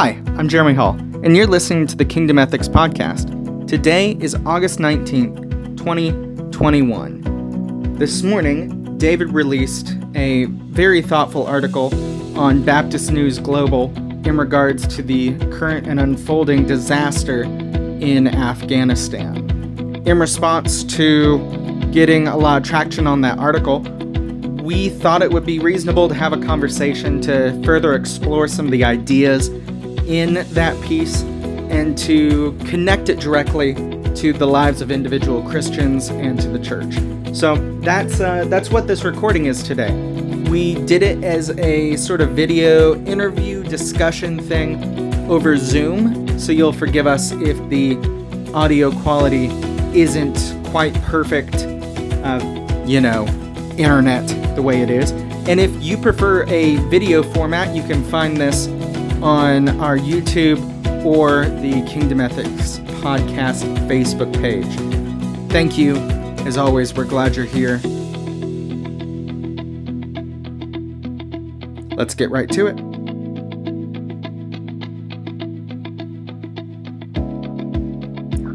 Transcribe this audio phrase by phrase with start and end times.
[0.00, 3.66] Hi, I'm Jeremy Hall, and you're listening to the Kingdom Ethics Podcast.
[3.66, 7.96] Today is August 19th, 2021.
[7.96, 11.92] This morning, David released a very thoughtful article
[12.38, 13.92] on Baptist News Global
[14.24, 20.00] in regards to the current and unfolding disaster in Afghanistan.
[20.06, 21.40] In response to
[21.90, 23.80] getting a lot of traction on that article,
[24.62, 28.70] we thought it would be reasonable to have a conversation to further explore some of
[28.70, 29.50] the ideas
[30.08, 31.22] in that piece
[31.70, 33.74] and to connect it directly
[34.14, 36.94] to the lives of individual Christians and to the church.
[37.36, 39.92] So that's uh, that's what this recording is today.
[40.50, 46.72] We did it as a sort of video interview discussion thing over Zoom, so you'll
[46.72, 47.96] forgive us if the
[48.54, 49.46] audio quality
[49.96, 51.54] isn't quite perfect.
[52.24, 52.40] Uh,
[52.86, 53.26] you know,
[53.76, 55.12] internet the way it is.
[55.48, 58.66] And if you prefer a video format, you can find this
[59.22, 60.58] on our YouTube
[61.04, 64.66] or the Kingdom Ethics Podcast Facebook page.
[65.50, 65.96] Thank you.
[66.46, 67.80] As always, we're glad you're here.
[71.96, 72.78] Let's get right to it.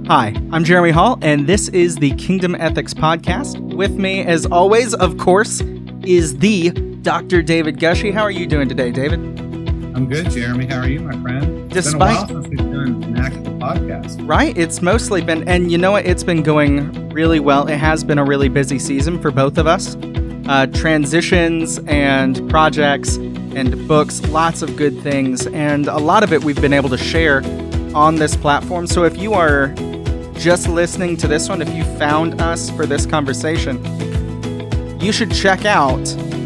[0.08, 3.60] Hi, I'm Jeremy Hall, and this is the Kingdom Ethics Podcast.
[3.74, 5.62] With me, as always, of course,
[6.04, 6.70] is the
[7.02, 7.42] Dr.
[7.42, 8.14] David Gushee.
[8.14, 9.33] How are you doing today, David?
[9.96, 10.66] I'm good, Jeremy.
[10.66, 11.66] How are you, my friend?
[11.66, 14.28] It's Despite been a while since we've done an actual podcast.
[14.28, 16.08] Right, it's mostly been, and you know what?
[16.08, 17.68] It's been going really well.
[17.68, 19.96] It has been a really busy season for both of us.
[20.48, 26.44] Uh, transitions and projects and books, lots of good things, and a lot of it
[26.44, 27.44] we've been able to share
[27.96, 28.88] on this platform.
[28.88, 29.68] So if you are
[30.34, 33.80] just listening to this one, if you found us for this conversation,
[35.00, 36.04] you should check out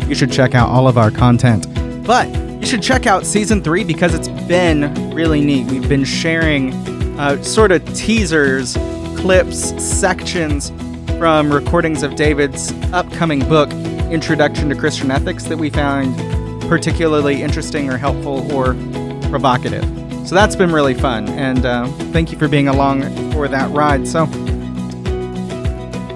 [0.07, 1.65] you should check out all of our content.
[2.05, 2.27] But
[2.67, 5.71] should check out season three because it's been really neat.
[5.71, 6.73] We've been sharing
[7.17, 8.73] uh, sort of teasers,
[9.15, 10.71] clips, sections
[11.17, 13.71] from recordings of David's upcoming book,
[14.11, 16.13] Introduction to Christian Ethics, that we found
[16.67, 18.73] particularly interesting or helpful or
[19.29, 19.85] provocative.
[20.27, 24.05] So that's been really fun, and uh, thank you for being along for that ride.
[24.05, 24.25] So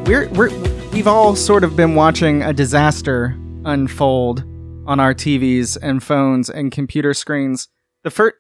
[0.06, 0.50] we're we're
[0.90, 4.44] we've all sort of been watching a disaster unfold
[4.86, 7.68] on our TVs and phones and computer screens.
[8.04, 8.36] The first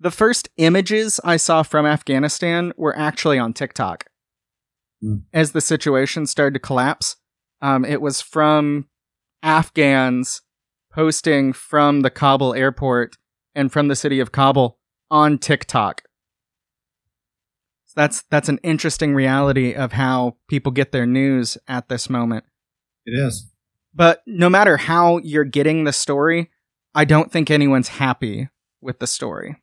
[0.00, 4.04] the first images I saw from Afghanistan were actually on TikTok.
[5.02, 5.22] Mm.
[5.32, 7.16] As the situation started to collapse,
[7.60, 8.86] um, it was from
[9.42, 10.42] Afghans
[10.92, 13.16] posting from the Kabul airport
[13.54, 14.78] and from the city of Kabul
[15.10, 16.02] on TikTok.
[17.86, 22.44] So that's that's an interesting reality of how people get their news at this moment.
[23.04, 23.47] It is.
[23.98, 26.52] But no matter how you're getting the story,
[26.94, 28.48] I don't think anyone's happy
[28.80, 29.56] with the story.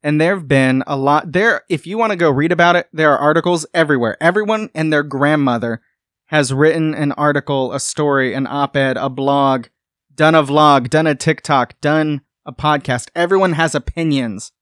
[0.00, 3.10] And there've been a lot there if you want to go read about it, there
[3.10, 4.16] are articles everywhere.
[4.20, 5.82] Everyone and their grandmother
[6.26, 9.66] has written an article, a story, an op-ed, a blog,
[10.14, 13.08] done a vlog, done a TikTok, done a podcast.
[13.16, 14.52] Everyone has opinions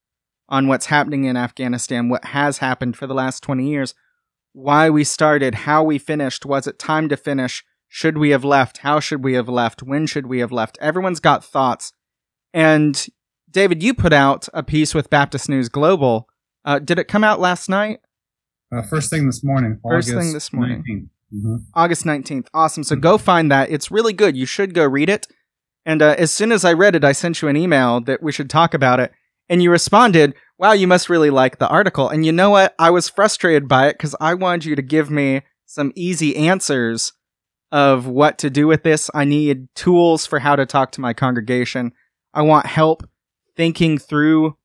[0.49, 3.93] on what's happening in Afghanistan, what has happened for the last 20 years,
[4.53, 7.63] why we started, how we finished, was it time to finish?
[7.87, 8.79] Should we have left?
[8.79, 9.83] How should we have left?
[9.83, 10.77] When should we have left?
[10.81, 11.93] Everyone's got thoughts.
[12.53, 13.05] And
[13.49, 16.27] David, you put out a piece with Baptist News Global.
[16.65, 17.99] Uh, did it come out last night?
[18.73, 19.79] Uh, first thing this morning.
[19.87, 20.83] First August thing this morning.
[20.89, 21.09] 19th.
[21.33, 21.65] Mhm.
[21.73, 22.47] August 19th.
[22.53, 22.83] Awesome.
[22.83, 23.69] So go find that.
[23.69, 24.35] It's really good.
[24.35, 25.27] You should go read it.
[25.85, 28.31] And uh, as soon as I read it, I sent you an email that we
[28.31, 29.11] should talk about it.
[29.47, 32.09] And you responded, wow, you must really like the article.
[32.09, 32.73] And you know what?
[32.79, 37.13] I was frustrated by it because I wanted you to give me some easy answers
[37.71, 39.09] of what to do with this.
[39.13, 41.91] I need tools for how to talk to my congregation.
[42.33, 43.07] I want help
[43.55, 44.57] thinking through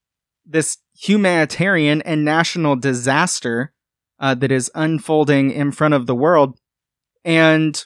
[0.45, 3.73] this humanitarian and national disaster
[4.19, 6.59] uh, that is unfolding in front of the world.
[7.25, 7.85] And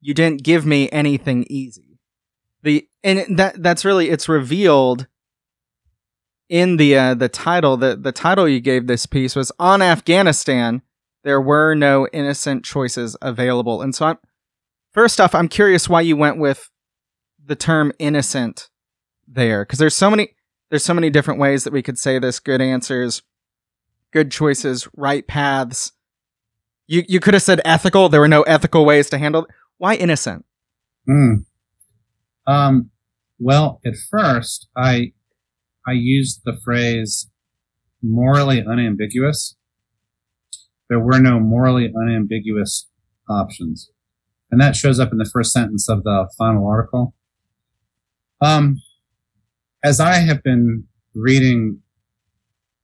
[0.00, 1.98] you didn't give me anything easy.
[2.62, 5.06] The and that that's really it's revealed
[6.48, 10.82] in the uh, the title the the title you gave this piece was on Afghanistan
[11.24, 14.18] there were no innocent choices available and so I'm
[14.92, 16.70] first off I'm curious why you went with
[17.44, 18.68] the term innocent
[19.26, 20.34] there because there's so many
[20.70, 23.22] there's so many different ways that we could say this good answers
[24.12, 25.92] good choices right paths
[26.86, 29.50] you you could have said ethical there were no ethical ways to handle it.
[29.78, 30.44] why innocent
[31.08, 31.44] Mm.
[32.46, 32.90] Um,
[33.38, 35.12] well, at first, I
[35.86, 37.30] I used the phrase
[38.02, 39.56] morally unambiguous.
[40.88, 42.88] There were no morally unambiguous
[43.28, 43.90] options,
[44.50, 47.14] and that shows up in the first sentence of the final article.
[48.40, 48.82] Um,
[49.82, 50.84] as I have been
[51.14, 51.80] reading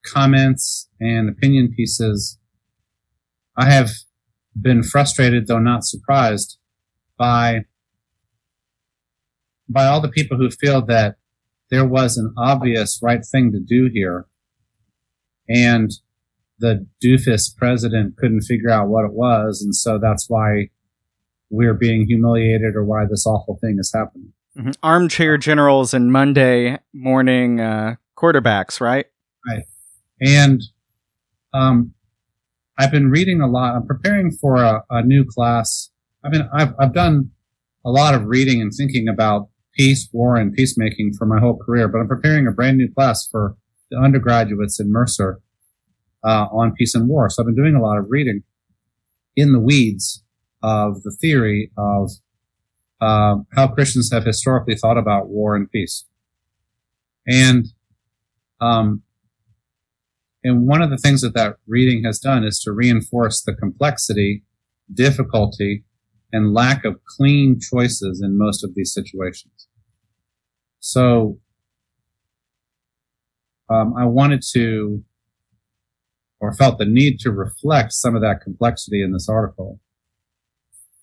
[0.04, 2.38] comments and opinion pieces,
[3.56, 3.90] I have
[4.60, 6.58] been frustrated, though not surprised,
[7.18, 7.64] by
[9.68, 11.16] by all the people who feel that
[11.70, 14.26] there was an obvious right thing to do here,
[15.48, 15.92] and
[16.60, 20.68] the doofus president couldn't figure out what it was, and so that's why
[21.50, 24.32] we're being humiliated or why this awful thing is happening.
[24.56, 24.70] Mm-hmm.
[24.82, 29.06] Armchair generals and Monday morning uh, quarterbacks, right?
[29.46, 29.64] Right.
[30.20, 30.62] And
[31.52, 31.94] um,
[32.78, 33.74] I've been reading a lot.
[33.74, 35.90] I'm preparing for a, a new class.
[36.24, 37.30] I mean, I've, I've done
[37.84, 41.88] a lot of reading and thinking about peace, war, and peacemaking for my whole career,
[41.88, 43.56] but I'm preparing a brand new class for
[43.90, 45.40] the undergraduates in Mercer
[46.24, 47.28] uh, on peace and war.
[47.30, 48.42] So I've been doing a lot of reading
[49.36, 50.22] in the weeds
[50.62, 52.10] of the theory of
[53.00, 56.04] uh, how Christians have historically thought about war and peace.
[57.26, 57.66] And
[58.60, 59.02] um,
[60.42, 64.42] and one of the things that that reading has done is to reinforce the complexity,
[64.92, 65.84] difficulty,
[66.32, 69.68] and lack of clean choices in most of these situations.
[70.78, 71.38] So
[73.68, 75.04] um, I wanted to,
[76.40, 79.78] or felt the need to reflect some of that complexity in this article.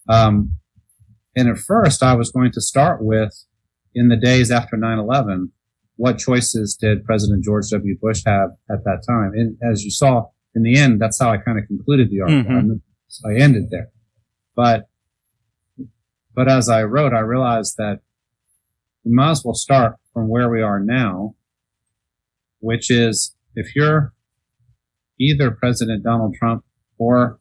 [0.09, 0.57] Um,
[1.35, 3.45] and at first, I was going to start with
[3.93, 5.51] in the days after 9 11,
[5.95, 7.97] what choices did President George W.
[7.99, 9.31] Bush have at that time?
[9.33, 10.25] And as you saw
[10.55, 12.51] in the end, that's how I kind of concluded the article.
[12.51, 12.73] Mm-hmm.
[13.07, 13.89] So I ended there.
[14.55, 14.87] But,
[16.35, 17.99] but as I wrote, I realized that
[19.03, 21.35] we might as well start from where we are now,
[22.59, 24.13] which is if you're
[25.19, 26.63] either President Donald Trump
[26.97, 27.39] or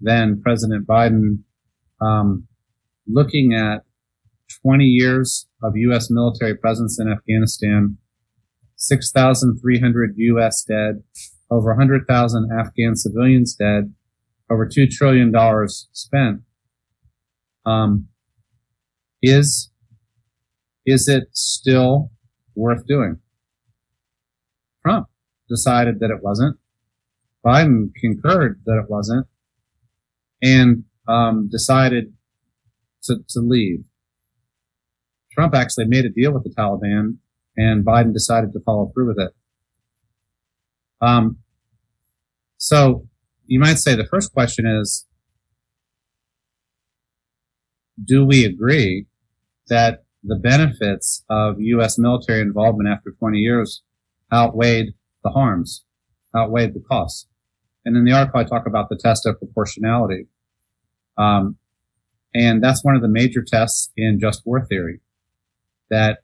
[0.00, 1.42] then President Biden,
[2.00, 2.46] um,
[3.06, 3.82] looking at
[4.62, 6.10] 20 years of U.S.
[6.10, 7.96] military presence in Afghanistan,
[8.76, 10.64] 6,300 U.S.
[10.64, 11.02] dead,
[11.50, 13.94] over 100,000 Afghan civilians dead,
[14.50, 15.32] over $2 trillion
[15.92, 16.40] spent,
[17.64, 18.08] um,
[19.22, 19.70] is,
[20.84, 22.10] is it still
[22.54, 23.18] worth doing?
[24.82, 25.06] Trump
[25.48, 26.58] decided that it wasn't.
[27.44, 29.26] Biden concurred that it wasn't
[30.42, 32.14] and um, decided
[33.04, 33.84] to, to leave.
[35.32, 37.18] Trump actually made a deal with the Taliban
[37.56, 39.32] and Biden decided to follow through with it.
[41.00, 41.38] Um,
[42.56, 43.06] so
[43.46, 45.06] you might say the first question is,
[48.02, 49.06] do we agree
[49.68, 51.98] that the benefits of U.S.
[51.98, 53.82] military involvement after 20 years
[54.32, 55.84] outweighed the harms,
[56.34, 57.28] outweighed the costs?
[57.84, 60.26] And in the article, I talk about the test of proportionality.
[61.18, 61.56] Um,
[62.34, 65.00] and that's one of the major tests in just war theory
[65.90, 66.20] that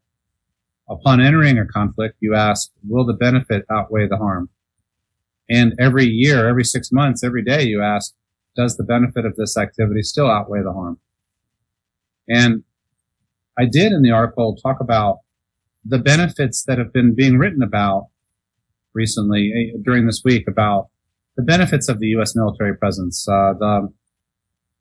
[0.89, 4.49] upon entering a conflict, you ask, will the benefit outweigh the harm?
[5.49, 8.15] And every year, every six months, every day, you ask,
[8.57, 10.99] does the benefit of this activity still outweigh the harm?
[12.29, 12.65] And
[13.59, 15.19] I did in the article talk about
[15.85, 18.09] the benefits that have been being written about
[18.93, 20.89] recently eh, during this week about
[21.37, 22.35] the benefits of the U.S.
[22.35, 23.89] military presence, uh, the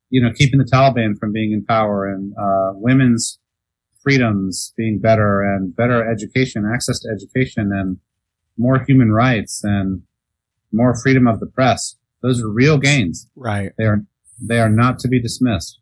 [0.10, 3.40] you know, keeping the Taliban from being in power and uh, women's
[4.02, 7.98] freedoms being better and better education, access to education and
[8.58, 10.02] more human rights and
[10.72, 11.96] more freedom of the press.
[12.22, 13.28] Those are real gains.
[13.36, 13.72] Right.
[13.78, 14.04] They are,
[14.42, 15.80] they are not to be dismissed.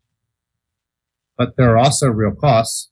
[1.36, 2.90] But there are also real costs,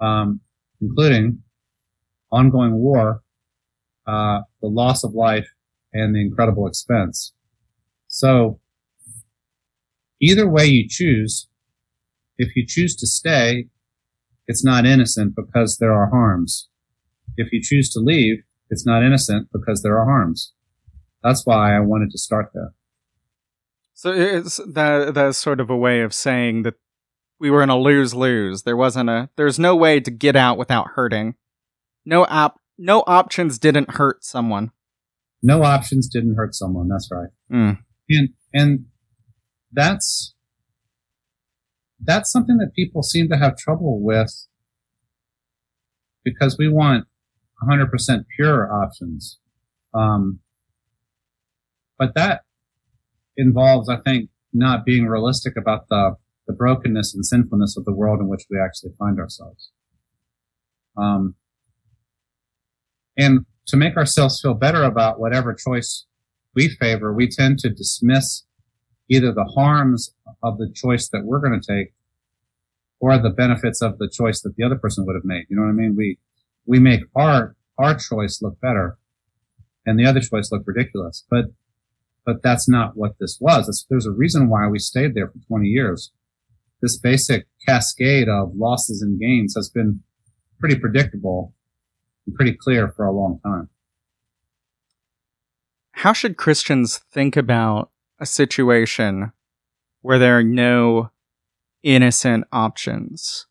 [0.00, 0.40] um,
[0.80, 1.42] including
[2.30, 3.22] ongoing war,
[4.06, 5.48] uh, the loss of life
[5.94, 7.32] and the incredible expense.
[8.08, 8.60] So
[10.24, 11.48] Either way you choose,
[12.38, 13.68] if you choose to stay,
[14.46, 16.70] it's not innocent because there are harms.
[17.36, 20.54] If you choose to leave, it's not innocent because there are harms.
[21.22, 22.72] That's why I wanted to start there.
[23.92, 26.74] So it's that that's sort of a way of saying that
[27.38, 28.62] we were in a lose lose.
[28.62, 31.34] There wasn't a there's no way to get out without hurting.
[32.06, 34.72] No op no options didn't hurt someone.
[35.44, 36.88] No options didn't hurt someone.
[36.88, 37.28] That's right.
[37.52, 37.78] Mm.
[38.08, 38.86] And and
[39.70, 40.34] that's
[42.02, 44.48] that's something that people seem to have trouble with
[46.24, 47.06] because we want
[47.62, 49.38] 100% pure options.
[49.92, 50.40] Um,
[51.98, 52.42] but that
[53.36, 58.20] involves, I think, not being realistic about the, the brokenness and sinfulness of the world
[58.20, 59.70] in which we actually find ourselves.
[60.96, 61.34] Um,
[63.16, 66.06] and to make ourselves feel better about whatever choice
[66.54, 68.44] we favor, we tend to dismiss
[69.08, 71.92] either the harms of the choice that we're going to take
[73.00, 75.44] or the benefits of the choice that the other person would have made.
[75.48, 75.94] You know what I mean?
[75.96, 76.18] We,
[76.66, 78.98] we make our our choice look better
[79.84, 81.24] and the other choice look ridiculous.
[81.28, 81.46] But
[82.24, 83.68] but that's not what this was.
[83.68, 86.10] It's, there's a reason why we stayed there for 20 years.
[86.80, 90.00] This basic cascade of losses and gains has been
[90.58, 91.52] pretty predictable
[92.32, 93.68] pretty clear for a long time.
[95.92, 99.32] How should Christians think about a situation
[100.02, 101.10] where there are no
[101.82, 103.46] innocent options?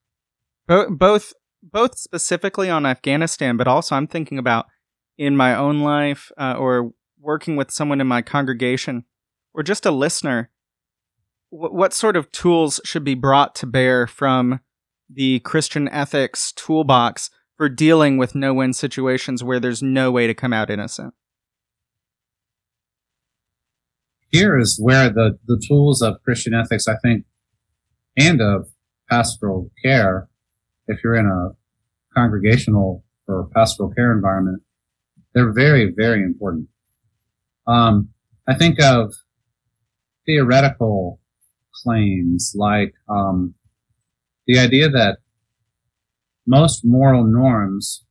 [0.67, 4.65] Bo- both both specifically on Afghanistan, but also I'm thinking about
[5.17, 9.05] in my own life uh, or working with someone in my congregation
[9.53, 10.49] or just a listener.
[11.51, 14.59] W- what sort of tools should be brought to bear from
[15.09, 20.33] the Christian ethics toolbox for dealing with no win situations where there's no way to
[20.33, 21.13] come out innocent?
[24.29, 27.25] Here is where the, the tools of Christian ethics, I think,
[28.17, 28.67] and of
[29.09, 30.27] pastoral care
[30.87, 31.49] if you're in a
[32.13, 34.61] congregational or pastoral care environment,
[35.33, 36.67] they're very, very important.
[37.67, 38.09] Um,
[38.47, 39.13] I think of
[40.25, 41.19] theoretical
[41.83, 43.55] claims like um,
[44.47, 45.19] the idea that
[46.45, 48.03] most moral norms,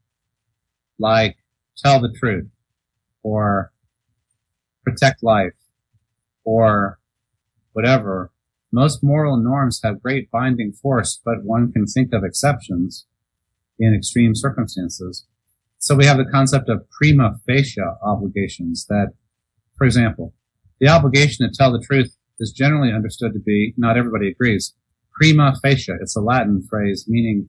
[0.98, 1.36] like
[1.76, 2.48] tell the truth
[3.22, 3.72] or
[4.84, 5.54] protect life
[6.44, 6.98] or
[7.72, 8.32] whatever,
[8.72, 13.06] most moral norms have great binding force, but one can think of exceptions
[13.78, 15.26] in extreme circumstances.
[15.78, 19.12] So we have the concept of prima facie obligations that,
[19.76, 20.32] for example,
[20.80, 24.74] the obligation to tell the truth is generally understood to be, not everybody agrees,
[25.12, 25.92] prima facie.
[26.00, 27.48] It's a Latin phrase meaning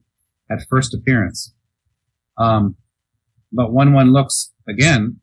[0.49, 1.53] at first appearance.
[2.37, 2.75] Um,
[3.51, 5.19] but when one looks again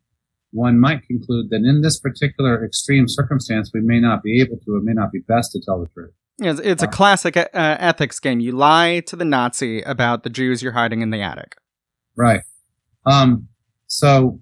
[0.52, 4.76] one might conclude that in this particular extreme circumstance, we may not be able to,
[4.76, 6.12] it may not be best to tell the truth.
[6.38, 8.40] It's, it's a uh, classic uh, ethics game.
[8.40, 11.56] You lie to the Nazi about the Jews you're hiding in the attic.
[12.16, 12.40] Right.
[13.06, 13.48] Um,
[13.86, 14.40] so,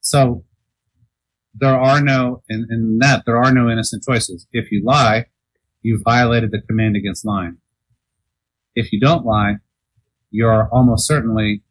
[0.00, 0.44] so
[1.54, 4.46] there are no, in, in that, there are no innocent choices.
[4.52, 5.26] If you lie,
[5.82, 7.58] you've violated the command against lying.
[8.74, 9.56] If you don't lie,
[10.30, 11.62] you're almost certainly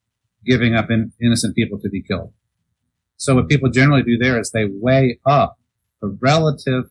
[0.46, 2.34] giving up in, innocent people to be killed.
[3.18, 5.58] So what people generally do there is they weigh up
[6.02, 6.86] the relative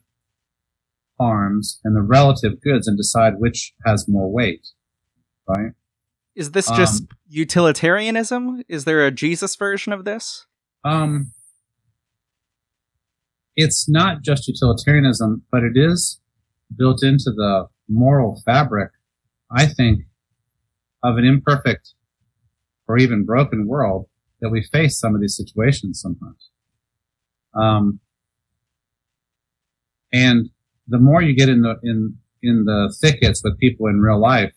[1.18, 4.66] harms and the relative goods and decide which has more weight.
[5.46, 5.72] Right?
[6.36, 8.62] Is this just um, utilitarianism?
[8.68, 10.46] Is there a Jesus version of this?
[10.84, 11.32] Um,
[13.56, 16.20] it's not just utilitarianism, but it is
[16.74, 18.90] built into the moral fabric,
[19.50, 20.04] I think,
[21.02, 21.94] of an imperfect
[22.86, 24.06] or even broken world
[24.40, 26.50] that we face some of these situations sometimes.
[27.54, 28.00] Um,
[30.12, 30.50] and
[30.88, 34.54] the more you get in the in in the thickets with people in real life,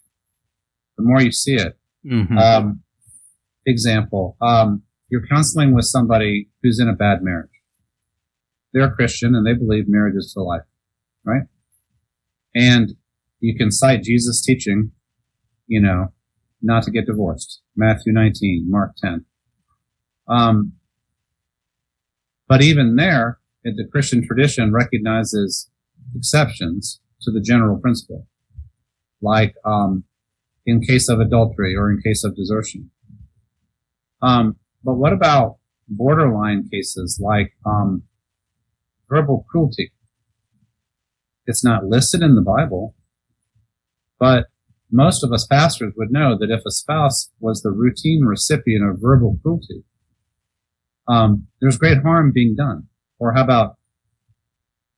[0.97, 1.77] the more you see it.
[2.05, 2.37] Mm-hmm.
[2.37, 2.81] Um,
[3.65, 7.49] example: um, you're counseling with somebody who's in a bad marriage.
[8.73, 10.65] They're a Christian and they believe marriage is for life,
[11.23, 11.43] right?
[12.55, 12.93] And
[13.43, 14.91] you can cite Jesus' teaching,
[15.67, 16.13] you know,
[16.61, 17.61] not to get divorced.
[17.75, 19.25] Matthew 19, Mark 10.
[20.29, 20.73] Um,
[22.47, 25.69] but even there, the Christian tradition recognizes
[26.15, 28.27] exceptions to the general principle,
[29.21, 30.05] like um,
[30.65, 32.91] in case of adultery or in case of desertion.
[34.21, 35.57] Um, but what about
[35.89, 38.03] borderline cases like um,
[39.09, 39.91] verbal cruelty?
[41.45, 42.95] It's not listed in the Bible,
[44.19, 44.45] but
[44.91, 49.01] most of us pastors would know that if a spouse was the routine recipient of
[49.01, 49.83] verbal cruelty,
[51.07, 52.87] um, there's great harm being done.
[53.19, 53.77] Or how about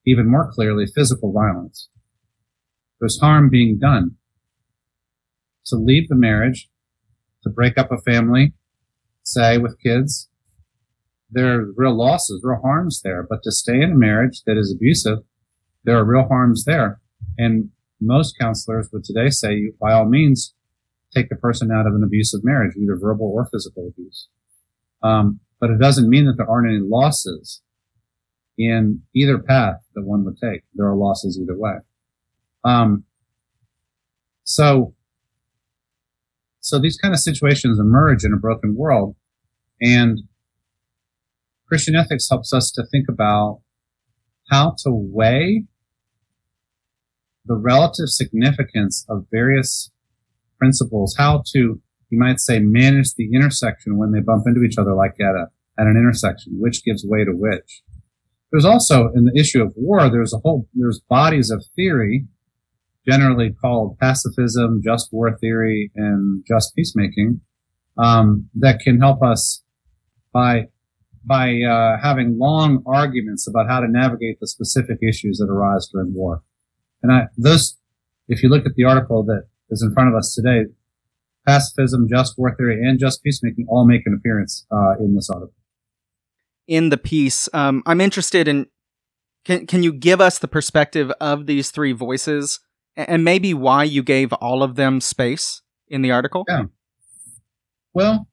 [0.06, 1.90] even more clearly, physical violence?
[3.00, 4.18] There's harm being done.
[5.68, 6.70] To leave the marriage,
[7.44, 8.54] to break up a family,
[9.24, 10.30] say with kids,
[11.30, 13.26] there are real losses, real harms there.
[13.28, 15.20] But to stay in a marriage that is abusive,
[15.84, 17.02] there are real harms there.
[17.38, 17.70] And
[18.02, 20.54] most counselors would today say, by all means,
[21.16, 24.28] take the person out of an abusive marriage, either verbal or physical abuse.
[25.02, 27.62] Um, but it doesn't mean that there aren't any losses
[28.58, 30.64] in either path that one would take.
[30.74, 31.76] There are losses either way.
[32.64, 33.04] Um,
[34.44, 34.94] so,
[36.60, 39.16] so these kind of situations emerge in a broken world,
[39.82, 40.20] and
[41.68, 43.62] Christian ethics helps us to think about
[44.50, 45.66] how to weigh
[47.46, 49.92] the relative significance of various
[50.58, 54.94] principles, how to you might say manage the intersection when they bump into each other
[54.94, 55.48] like at a
[55.78, 57.82] at an intersection, which gives way to which.
[58.52, 62.28] There's also in the issue of war, there's a whole there's bodies of theory,
[63.08, 67.42] generally called pacifism, just war theory, and just peacemaking,
[67.98, 69.64] um, that can help us
[70.32, 70.68] by
[71.26, 76.14] by uh, having long arguments about how to navigate the specific issues that arise during
[76.14, 76.44] war.
[77.06, 77.78] And I, those,
[78.28, 80.72] if you look at the article that is in front of us today,
[81.46, 85.54] pacifism, just war theory, and just peacemaking all make an appearance uh, in this article.
[86.68, 88.66] In the piece, um, I'm interested in
[89.44, 92.60] can can you give us the perspective of these three voices
[92.98, 96.44] and maybe why you gave all of them space in the article?
[96.48, 96.64] Yeah.
[97.94, 98.28] Well,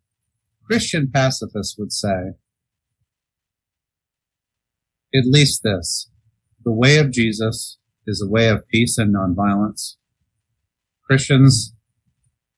[0.64, 2.30] Christian pacifists would say
[5.14, 6.08] at least this
[6.64, 7.76] the way of Jesus
[8.06, 9.96] is a way of peace and nonviolence.
[11.04, 11.74] Christians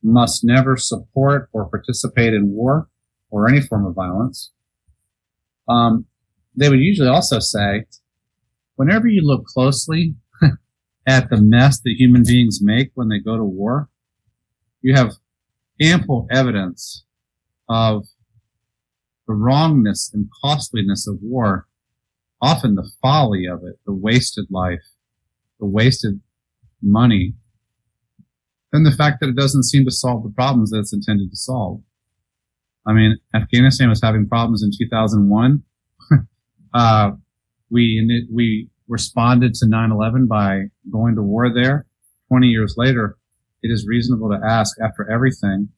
[0.02, 2.88] must never support or participate in war
[3.30, 4.52] or any form of violence.
[5.68, 6.06] Um,
[6.56, 7.84] they would usually also say,
[8.76, 10.14] whenever you look closely
[11.06, 13.88] at the mess that human beings make when they go to war,
[14.82, 15.14] you have
[15.80, 17.04] ample evidence
[17.68, 18.04] of
[19.26, 21.66] the wrongness and costliness of war,
[22.40, 24.84] often the folly of it, the wasted life,
[25.60, 26.20] the wasted
[26.82, 27.34] money,
[28.72, 31.36] and the fact that it doesn't seem to solve the problems that it's intended to
[31.36, 31.80] solve.
[32.86, 35.62] I mean, Afghanistan was having problems in 2001.
[36.74, 37.10] uh,
[37.70, 41.86] we, we responded to 9-11 by going to war there.
[42.28, 43.16] 20 years later,
[43.62, 45.68] it is reasonable to ask after everything,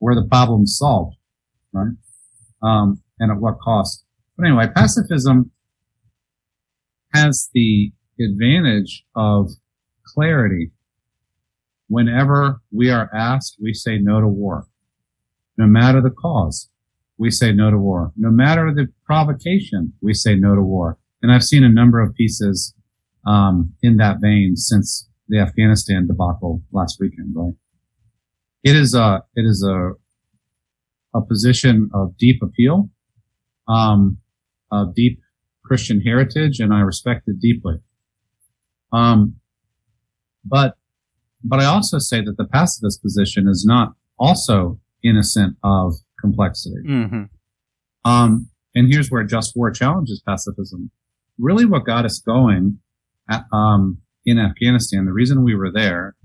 [0.00, 1.16] were the problems solved,
[1.72, 1.92] right?
[2.62, 4.04] Um, and at what cost?
[4.36, 5.50] But anyway, pacifism
[7.14, 9.50] has the advantage of
[10.04, 10.72] clarity.
[11.88, 14.66] Whenever we are asked, we say no to war.
[15.56, 16.68] No matter the cause,
[17.16, 18.12] we say no to war.
[18.16, 20.98] No matter the provocation, we say no to war.
[21.22, 22.74] And I've seen a number of pieces
[23.26, 27.34] um, in that vein since the Afghanistan debacle last weekend.
[27.34, 27.54] Right?
[28.62, 29.92] It is a it is a
[31.14, 32.90] a position of deep appeal,
[33.66, 34.18] um,
[34.70, 35.20] of deep
[35.64, 37.76] Christian heritage, and I respect it deeply.
[38.92, 39.36] Um,
[40.44, 40.74] but
[41.44, 46.82] but I also say that the pacifist position is not also innocent of complexity.
[46.86, 47.24] Mm-hmm.
[48.04, 50.90] Um, and here's where just war challenges pacifism.
[51.38, 52.78] Really, what got us going
[53.30, 56.16] at, um, in Afghanistan, the reason we were there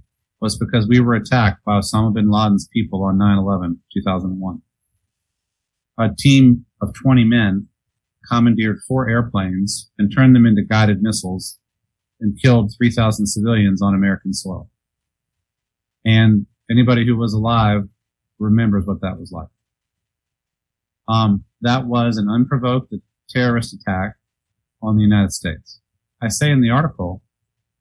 [0.42, 4.62] was because we were attacked by Osama bin Laden's people on 9-11, 2001.
[6.00, 7.68] A team of 20 men
[8.30, 11.60] commandeered four airplanes and turned them into guided missiles
[12.24, 14.70] and killed 3,000 civilians on American soil.
[16.06, 17.84] And anybody who was alive
[18.40, 19.50] remembers what that was like.
[21.08, 22.94] Um, that was an unprovoked
[23.30, 24.16] terrorist attack
[24.82, 25.82] on the United States.
[26.22, 27.22] I say in the article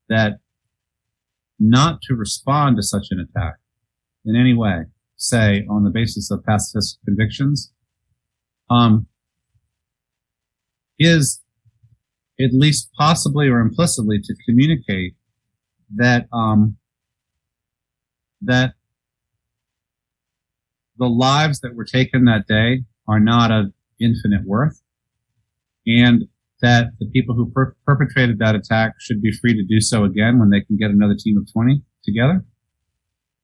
[0.08, 0.40] that
[1.60, 3.54] not to respond to such an attack
[4.24, 7.72] in any way, say on the basis of pacifist convictions,
[8.68, 9.06] um,
[10.98, 11.41] is
[12.42, 15.14] at least possibly or implicitly to communicate
[15.94, 16.76] that um,
[18.40, 18.74] that
[20.98, 24.82] the lives that were taken that day are not of infinite worth,
[25.86, 26.24] and
[26.60, 30.38] that the people who per- perpetrated that attack should be free to do so again
[30.38, 32.44] when they can get another team of 20 together,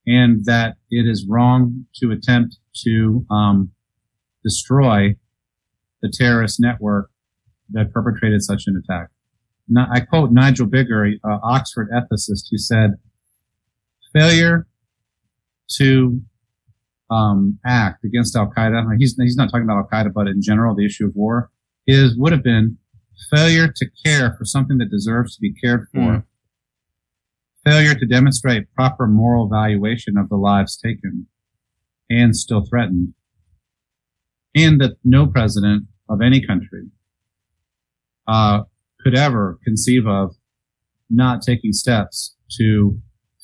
[0.07, 3.73] and that it is wrong to attempt to um,
[4.45, 5.15] destroy
[6.01, 7.11] the terrorist network
[7.71, 9.09] that perpetrated such an attack.
[9.69, 12.95] Now, I quote Nigel Biggar, an Oxford ethicist, who said,
[14.13, 14.67] "Failure
[15.77, 16.23] to
[17.11, 18.97] um, act against Al Qaeda.
[18.99, 21.51] He's he's not talking about Al Qaeda, but in general, the issue of war
[21.87, 22.79] is would have been
[23.31, 26.25] failure to care for something that deserves to be cared for, mm.
[27.65, 31.27] failure to demonstrate proper moral valuation of the lives taken
[32.11, 33.15] and still threatened,
[34.55, 36.85] and that no president of any country
[38.29, 38.63] uh,
[39.01, 40.37] could ever conceive of
[41.11, 43.01] not taking steps to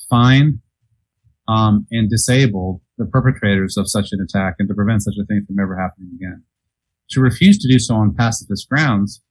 [0.09, 0.59] find
[1.47, 5.43] um, and disable the perpetrators of such an attack and to prevent such a thing
[5.45, 6.43] from ever happening again.
[7.11, 9.21] To refuse to do so on pacifist grounds,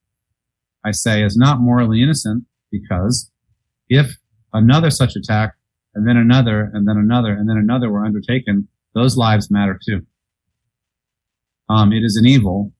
[0.85, 3.31] I say, is not morally innocent because
[3.89, 4.15] if
[4.53, 5.53] another such attack
[5.93, 10.05] and then another and then another and then another were undertaken, those lives matter too.
[11.69, 12.71] Um, it is an evil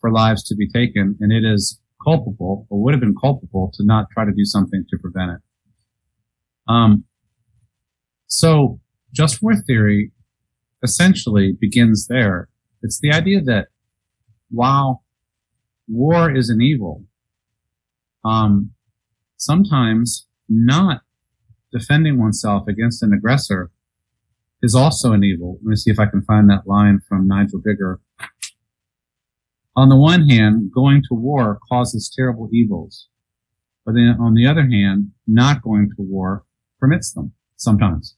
[0.00, 3.84] for lives to be taken and it is culpable or would have been culpable to
[3.84, 5.40] not try to do something to prevent it.
[6.68, 7.04] Um,
[8.26, 8.80] so
[9.12, 10.12] just war theory
[10.82, 12.48] essentially begins there.
[12.82, 13.68] It's the idea that
[14.50, 15.02] while
[15.88, 17.04] war is an evil,
[18.24, 18.72] um,
[19.36, 21.02] sometimes not
[21.72, 23.70] defending oneself against an aggressor
[24.62, 25.58] is also an evil.
[25.62, 27.98] Let me see if I can find that line from Nigel Biggar.
[29.78, 33.06] On the one hand, going to war causes terrible evils.
[33.86, 36.44] But then on the other hand, not going to war
[36.80, 38.16] permits them sometimes.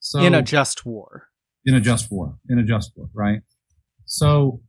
[0.00, 1.28] So in a just war.
[1.66, 2.38] In a just war.
[2.48, 3.40] In a just war, right?
[4.06, 4.62] So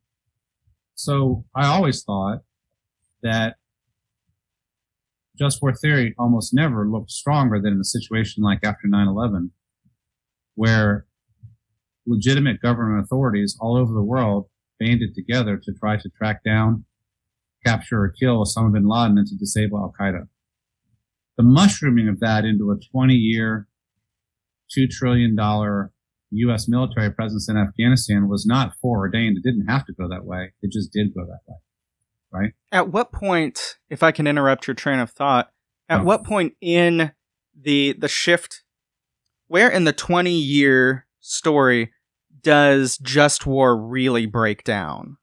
[0.96, 2.40] so I always thought
[3.24, 3.56] that
[5.38, 9.52] just war theory almost never looked stronger than in a situation like after 9-11,
[10.56, 11.06] where
[12.06, 14.49] legitimate government authorities all over the world
[14.80, 16.86] banded together to try to track down,
[17.66, 20.28] capture, or kill Osama bin Laden and to disable Al Qaeda.
[21.38, 23.68] The mushrooming of that into a 20 year,
[24.78, 25.36] $2 trillion
[26.32, 26.68] U.S.
[26.68, 29.38] military presence in Afghanistan was not foreordained.
[29.38, 30.54] It didn't have to go that way.
[30.62, 31.56] It just did go that way.
[32.32, 32.52] Right?
[32.72, 35.52] At what point, if I can interrupt your train of thought,
[35.88, 36.04] at oh.
[36.04, 37.12] what point in
[37.60, 38.64] the the shift
[39.48, 41.92] where in the 20 year story
[42.42, 45.18] does just war really break down?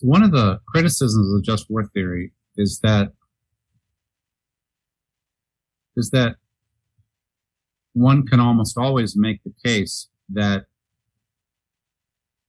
[0.00, 3.12] One of the criticisms of just war theory is that
[5.96, 6.36] is that
[7.92, 10.64] one can almost always make the case that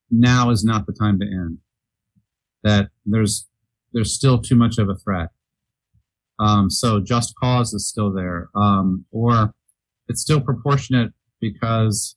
[0.09, 1.59] now is not the time to end.
[2.63, 3.47] That there's
[3.93, 5.29] there's still too much of a threat.
[6.39, 9.53] Um, so just cause is still there, um, or
[10.09, 12.15] it's still proportionate because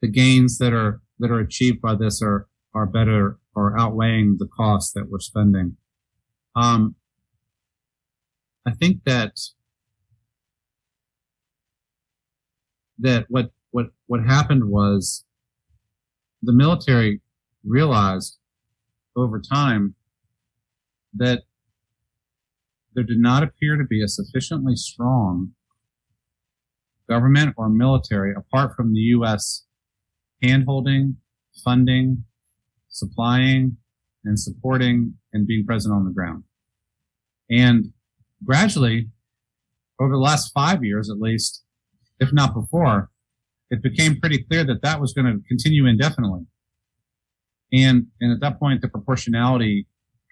[0.00, 4.46] the gains that are that are achieved by this are are better or outweighing the
[4.46, 5.76] costs that we're spending.
[6.54, 6.94] Um,
[8.66, 9.38] I think that
[12.98, 15.24] that what what what happened was
[16.42, 17.20] the military
[17.64, 18.38] realized
[19.16, 19.94] over time
[21.14, 21.42] that
[22.94, 25.52] there did not appear to be a sufficiently strong
[27.08, 29.64] government or military apart from the U.S.
[30.42, 31.14] handholding,
[31.64, 32.24] funding,
[32.88, 33.76] supplying,
[34.24, 36.44] and supporting and being present on the ground.
[37.50, 37.92] And
[38.44, 39.08] gradually,
[40.00, 41.62] over the last five years at least,
[42.18, 43.10] if not before,
[43.70, 46.46] it became pretty clear that that was going to continue indefinitely.
[47.72, 49.86] And, and at that point, the proportionality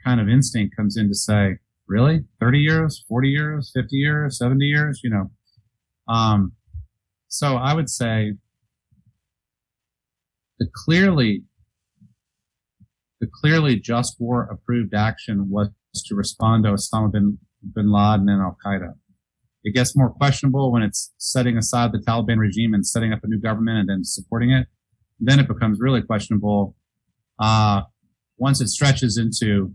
[0.05, 2.25] kind of instinct comes in to say, really?
[2.41, 5.31] 30 years, 40 years, 50 years, 70 years, you know?
[6.09, 6.53] Um,
[7.35, 8.35] so I would say
[10.61, 11.43] the clearly,
[13.21, 15.71] the clearly just war approved action was
[16.07, 17.39] to respond to Osama bin,
[17.75, 18.93] bin Laden and Al Qaeda.
[19.65, 23.27] It gets more questionable when it's setting aside the Taliban regime and setting up a
[23.27, 24.69] new government and then supporting it.
[25.19, 26.77] Then it becomes really questionable,
[27.41, 27.81] uh,
[28.37, 29.75] once it stretches into,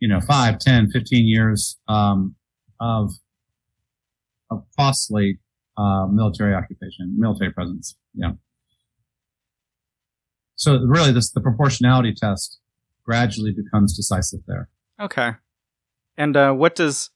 [0.00, 2.34] you know, 5, 10, 15 years, um,
[2.80, 3.12] of,
[4.50, 5.38] of costly
[5.80, 7.96] uh, military occupation, military presence.
[8.14, 8.32] Yeah.
[10.56, 12.58] So really, this the proportionality test
[13.04, 14.68] gradually becomes decisive there.
[15.00, 15.32] Okay.
[16.18, 17.10] And uh, what does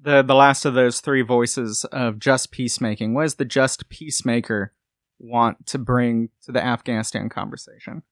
[0.00, 3.12] the the last of those three voices of just peacemaking?
[3.12, 4.72] What does the just peacemaker
[5.18, 8.02] want to bring to the Afghanistan conversation?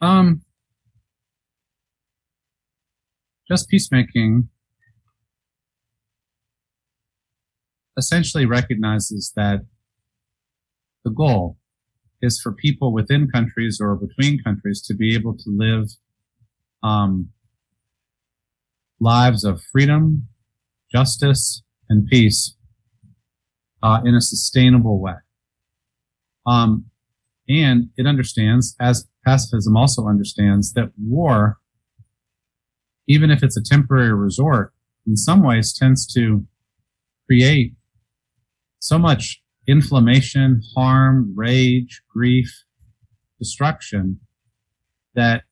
[0.00, 0.42] Um,
[3.50, 4.48] just peacemaking
[7.96, 9.60] essentially recognizes that
[11.04, 11.58] the goal
[12.22, 15.90] is for people within countries or between countries to be able to live
[16.82, 17.28] um,
[19.00, 20.28] lives of freedom,
[20.90, 22.56] justice, and peace
[23.82, 25.14] uh, in a sustainable way.
[26.46, 26.86] Um,
[27.48, 31.58] and it understands, as pacifism also understands, that war,
[33.06, 34.72] even if it's a temporary resort,
[35.06, 36.46] in some ways tends to
[37.26, 37.74] create
[38.84, 42.64] so much inflammation, harm, rage, grief,
[43.38, 44.20] destruction
[45.14, 45.44] that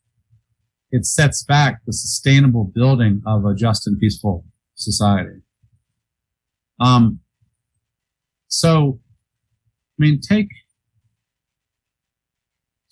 [0.90, 5.40] it sets back the sustainable building of a just and peaceful society.
[6.78, 7.20] Um,
[8.48, 9.00] so,
[9.98, 10.48] I mean, take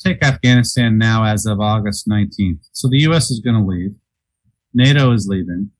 [0.02, 2.66] take Afghanistan now as of August 19th.
[2.72, 3.30] So the U.S.
[3.30, 3.90] is going to leave.
[4.72, 5.70] NATO is leaving.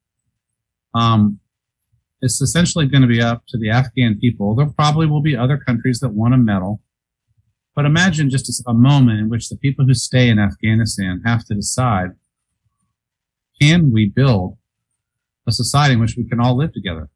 [0.94, 1.39] Um,
[2.22, 4.54] it's essentially going to be up to the Afghan people.
[4.54, 6.83] There probably will be other countries that want to meddle.
[7.74, 11.54] But imagine just a moment in which the people who stay in Afghanistan have to
[11.54, 12.11] decide,
[13.61, 14.59] can we build
[15.46, 17.09] a society in which we can all live together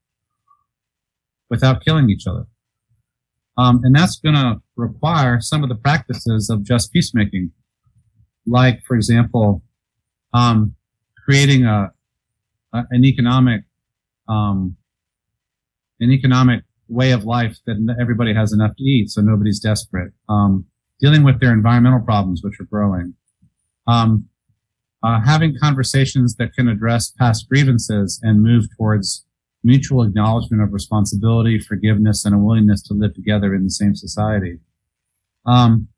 [1.50, 2.46] without killing each other?
[3.56, 7.52] Um, and that's going to require some of the practices of just peacemaking,
[8.46, 9.62] like, for example,
[10.32, 10.74] um,
[11.24, 11.92] creating a,
[12.72, 13.64] a, an economic
[14.28, 14.76] um,
[16.04, 20.12] an economic way of life that everybody has enough to eat, so nobody's desperate.
[20.28, 20.66] Um,
[21.00, 23.14] dealing with their environmental problems, which are growing.
[23.86, 24.28] Um,
[25.02, 29.26] uh, having conversations that can address past grievances and move towards
[29.62, 34.58] mutual acknowledgement of responsibility, forgiveness, and a willingness to live together in the same society.
[35.46, 35.88] Um,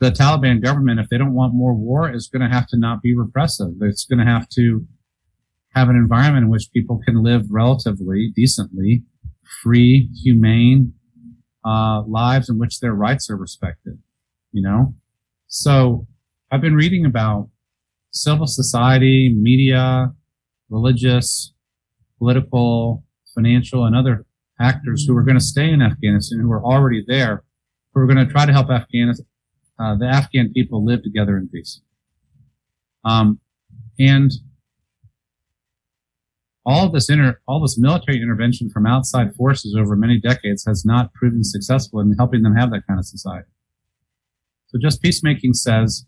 [0.00, 3.02] the Taliban government, if they don't want more war, is going to have to not
[3.02, 3.74] be repressive.
[3.80, 4.86] It's going to have to
[5.74, 9.02] have an environment in which people can live relatively decently,
[9.62, 10.94] free, humane
[11.64, 13.98] uh, lives in which their rights are respected.
[14.52, 14.94] You know,
[15.46, 16.06] so
[16.50, 17.50] I've been reading about
[18.10, 20.12] civil society, media,
[20.70, 21.52] religious,
[22.18, 23.04] political,
[23.34, 24.24] financial, and other
[24.60, 27.44] actors who are going to stay in Afghanistan, who are already there,
[27.92, 29.26] who are going to try to help Afghanistan,
[29.78, 31.80] uh, the Afghan people live together in peace.
[33.04, 33.40] Um,
[33.98, 34.30] and
[36.68, 41.14] all this inter, all this military intervention from outside forces over many decades has not
[41.14, 43.48] proven successful in helping them have that kind of society.
[44.66, 46.04] So just peacemaking says,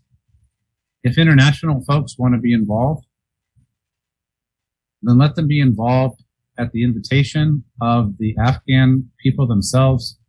[1.03, 3.07] if international folks want to be involved,
[5.01, 6.23] then let them be involved
[6.59, 10.19] at the invitation of the Afghan people themselves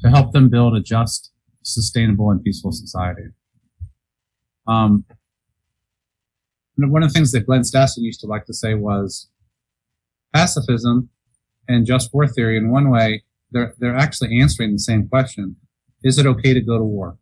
[0.00, 3.24] to help them build a just, sustainable, and peaceful society.
[4.66, 5.04] Um,
[6.78, 9.28] one of the things that Glenn Stassen used to like to say was
[10.32, 11.10] pacifism
[11.68, 15.56] and just war theory in one way, they're, they're actually answering the same question.
[16.02, 17.18] Is it okay to go to war?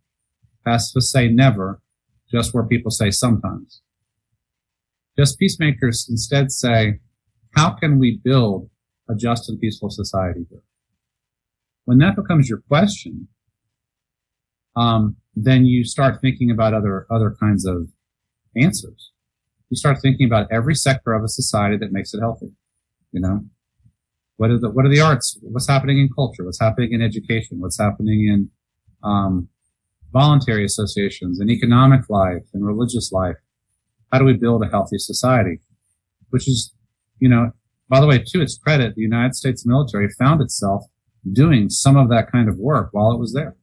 [0.64, 1.80] Pacifists say never,
[2.30, 3.82] just war people say sometimes.
[5.18, 7.00] Just peacemakers instead say,
[7.56, 8.70] how can we build
[9.08, 10.62] a just and peaceful society here?
[11.84, 13.28] When that becomes your question,
[14.76, 17.88] um, then you start thinking about other other kinds of
[18.56, 19.12] answers.
[19.68, 22.52] You start thinking about every sector of a society that makes it healthy.
[23.12, 23.44] You know,
[24.36, 25.38] what are the what are the arts?
[25.42, 26.44] What's happening in culture?
[26.44, 27.60] What's happening in education?
[27.60, 28.50] What's happening in
[29.02, 29.48] um,
[30.12, 33.36] voluntary associations and economic life and religious life?
[34.12, 35.60] How do we build a healthy society?
[36.30, 36.74] Which is,
[37.18, 37.52] you know,
[37.88, 40.84] by the way, to its credit, the United States military found itself
[41.32, 43.56] doing some of that kind of work while it was there.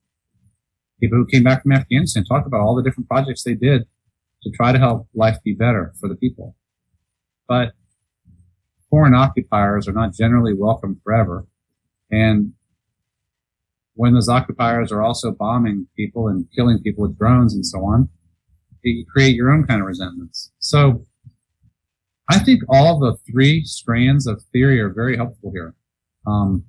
[0.99, 3.83] People who came back from Afghanistan talked about all the different projects they did
[4.43, 6.55] to try to help life be better for the people.
[7.47, 7.73] But
[8.89, 11.45] foreign occupiers are not generally welcome forever.
[12.11, 12.53] And
[13.95, 18.09] when those occupiers are also bombing people and killing people with drones and so on,
[18.83, 20.51] you create your own kind of resentments.
[20.59, 21.05] So
[22.29, 25.75] I think all the three strands of theory are very helpful here.
[26.25, 26.65] Um,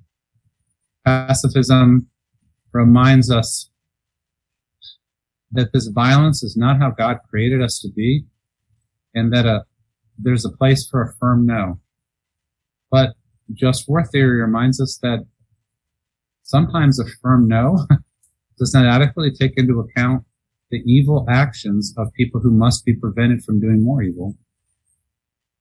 [1.05, 2.07] pacifism
[2.73, 3.69] reminds us
[5.51, 8.25] that this violence is not how God created us to be,
[9.13, 9.65] and that a,
[10.17, 11.79] there's a place for a firm no.
[12.91, 13.13] But
[13.53, 15.25] just war theory reminds us that
[16.43, 17.85] sometimes a firm no
[18.57, 20.25] does not adequately take into account
[20.71, 24.35] the evil actions of people who must be prevented from doing more evil.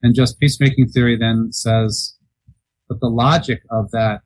[0.03, 2.17] And just peacemaking theory then says
[2.89, 4.21] that the logic of that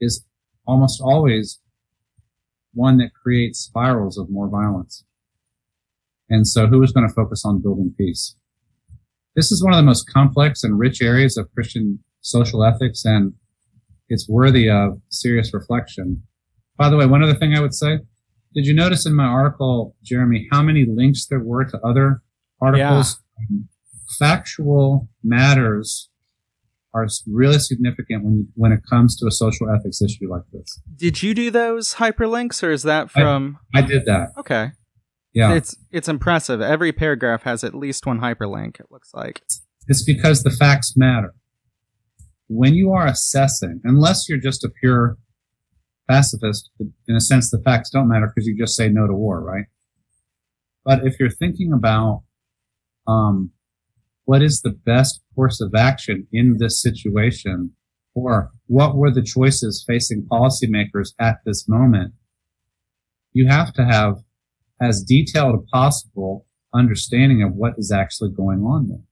[0.00, 0.24] is
[0.66, 1.60] almost always
[2.72, 5.04] one that creates spirals of more violence.
[6.28, 8.36] And so who is going to focus on building peace?
[9.34, 13.34] This is one of the most complex and rich areas of Christian social ethics, and
[14.08, 16.22] it's worthy of serious reflection.
[16.76, 17.98] By the way, one other thing I would say,
[18.54, 22.22] did you notice in my article, Jeremy, how many links there were to other
[22.60, 23.20] articles?
[23.38, 23.46] Yeah.
[23.50, 23.68] Um,
[24.18, 26.08] factual matters
[26.92, 30.80] are really significant when when it comes to a social ethics issue like this.
[30.96, 33.58] Did you do those hyperlinks, or is that from?
[33.74, 34.30] I, I did that.
[34.36, 34.72] Okay.
[35.32, 36.60] Yeah, it's it's impressive.
[36.60, 38.80] Every paragraph has at least one hyperlink.
[38.80, 39.42] It looks like
[39.86, 41.34] it's because the facts matter
[42.50, 45.16] when you are assessing, unless you're just a pure
[46.08, 49.40] pacifist, in a sense, the facts don't matter because you just say no to war,
[49.40, 49.66] right?
[50.84, 52.24] But if you're thinking about
[53.06, 53.52] um,
[54.24, 57.72] what is the best course of action in this situation,
[58.14, 62.14] or what were the choices facing policymakers at this moment,
[63.32, 64.16] you have to have
[64.82, 69.04] as detailed as possible understanding of what is actually going on there.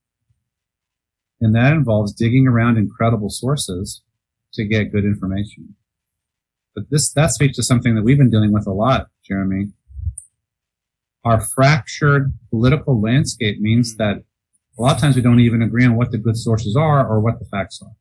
[1.41, 4.01] And that involves digging around incredible sources
[4.53, 5.75] to get good information.
[6.75, 9.71] But this, that speaks to something that we've been dealing with a lot, Jeremy.
[11.23, 14.03] Our fractured political landscape means mm-hmm.
[14.03, 14.23] that
[14.77, 17.19] a lot of times we don't even agree on what the good sources are or
[17.19, 17.91] what the facts are.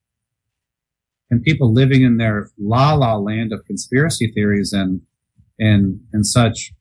[1.31, 5.03] And people living in their la la land of conspiracy theories and,
[5.59, 6.73] and, and such,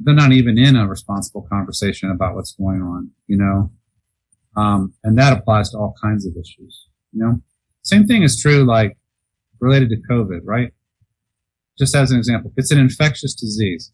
[0.00, 3.70] they're not even in a responsible conversation about what's going on, you know?
[4.56, 7.40] Um, and that applies to all kinds of issues, you know?
[7.82, 8.96] Same thing is true, like
[9.60, 10.72] related to COVID, right?
[11.78, 13.92] Just as an example, it's an infectious disease.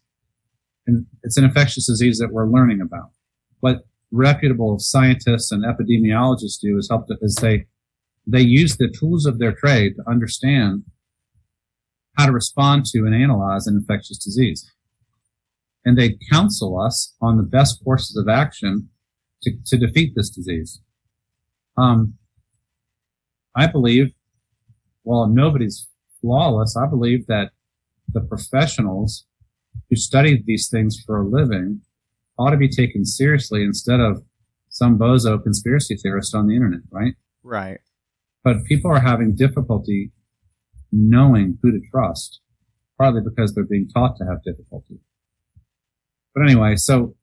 [0.85, 3.11] And it's an infectious disease that we're learning about.
[3.61, 7.65] What reputable scientists and epidemiologists do is help to, is they
[8.25, 10.83] they use the tools of their trade to understand
[12.17, 14.71] how to respond to and analyze an infectious disease.
[15.85, 18.89] And they counsel us on the best courses of action
[19.43, 20.81] to, to defeat this disease.
[21.77, 22.15] Um,
[23.55, 24.13] I believe,
[25.03, 25.87] while nobody's
[26.21, 27.51] flawless, I believe that
[28.11, 29.25] the professionals
[29.89, 31.81] who study these things for a living
[32.37, 34.23] ought to be taken seriously instead of
[34.69, 37.13] some bozo conspiracy theorist on the internet, right?
[37.43, 37.79] Right.
[38.43, 40.11] But people are having difficulty
[40.91, 42.39] knowing who to trust,
[42.97, 44.99] partly because they're being taught to have difficulty.
[46.33, 47.15] But anyway, so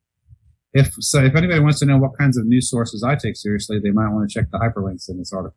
[0.76, 3.78] if so, if anybody wants to know what kinds of news sources I take seriously,
[3.82, 5.56] they might want to check the hyperlinks in this article.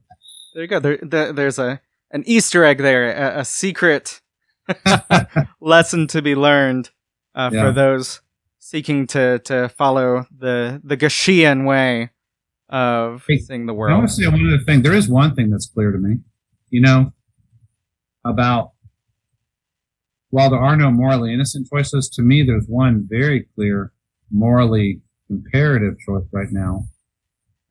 [0.54, 0.80] There you go.
[0.80, 4.22] There, there there's a an Easter egg there, a, a secret
[5.62, 6.90] lesson to be learned
[7.36, 7.62] uh, Yeah.
[7.68, 8.22] for those
[8.60, 12.12] seeking to to follow the the Gashian way
[12.70, 13.98] of Hey, seeing the I world.
[13.98, 14.82] want to say one other thing.
[14.84, 16.18] There is one thing that's clear to me,
[16.70, 17.14] you know,
[18.26, 18.72] about
[20.30, 23.92] while there are no morally innocent choices, to me, there's one very clear
[24.32, 26.86] morally imperative choice right now,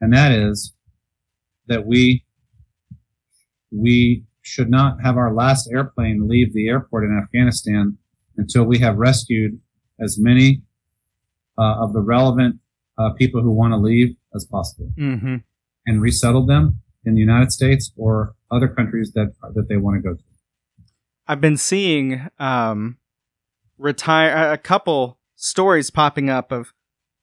[0.00, 0.74] and that is
[1.66, 2.24] that we
[3.70, 7.98] we should not have our last airplane leave the airport in Afghanistan
[8.36, 9.60] until we have rescued
[10.00, 10.62] as many
[11.58, 12.56] uh, of the relevant
[12.96, 15.36] uh, people who want to leave as possible hmm
[15.86, 20.08] and resettle them in the United States or other countries that that they want to
[20.08, 20.22] go to.
[21.26, 22.98] I've been seeing um,
[23.76, 26.72] retire a couple stories popping up of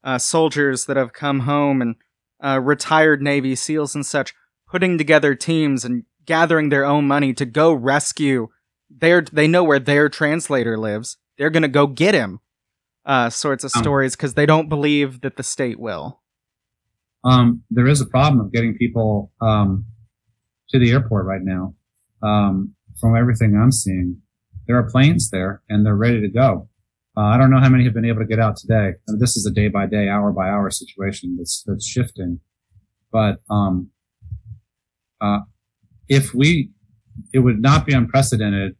[0.05, 1.95] uh, soldiers that have come home and
[2.43, 4.33] uh, retired Navy SEALs and such
[4.69, 8.47] putting together teams and gathering their own money to go rescue
[8.89, 9.21] their.
[9.21, 11.17] They know where their translator lives.
[11.37, 12.39] They're gonna go get him.
[13.05, 16.21] Uh, sorts of Um, stories because they don't believe that the state will.
[17.23, 19.85] Um, there is a problem of getting people um,
[20.69, 21.75] to the airport right now.
[22.21, 24.21] Um, from everything I'm seeing,
[24.67, 26.69] there are planes there and they're ready to go.
[27.17, 28.93] Uh, I don't know how many have been able to get out today.
[29.07, 32.39] And this is a day by day, hour by hour situation that's that's shifting.
[33.11, 33.89] But um,
[35.21, 35.39] uh,
[36.09, 36.71] if we,
[37.33, 38.75] it would not be unprecedented.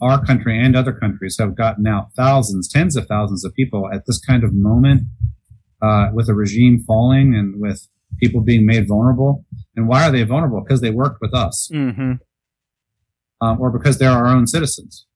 [0.00, 4.02] Our country and other countries have gotten out thousands, tens of thousands of people at
[4.06, 5.02] this kind of moment
[5.80, 7.86] uh, with a regime falling and with
[8.18, 9.44] people being made vulnerable.
[9.76, 10.60] And why are they vulnerable?
[10.60, 12.14] Because they worked with us, Mm-hmm.
[13.40, 15.06] um, or because they're our own citizens.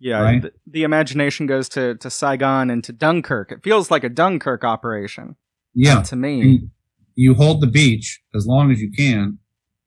[0.00, 0.42] Yeah, Right.
[0.42, 3.50] the, the imagination goes to, to Saigon and to Dunkirk.
[3.52, 5.36] It feels like a Dunkirk operation
[5.74, 6.40] Yeah, to me.
[6.40, 6.70] And
[7.16, 9.38] you hold the beach as long as you can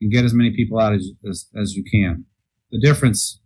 [0.01, 2.25] and get as many people out as as, as you can.
[2.71, 3.39] The difference